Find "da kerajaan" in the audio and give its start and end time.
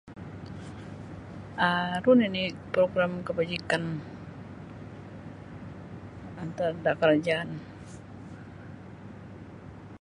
6.83-7.49